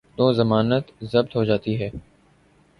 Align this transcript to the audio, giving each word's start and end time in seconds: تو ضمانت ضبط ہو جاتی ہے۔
تو 0.17 0.31
ضمانت 0.33 1.03
ضبط 1.03 1.35
ہو 1.35 1.43
جاتی 1.43 1.79
ہے۔ 1.81 1.89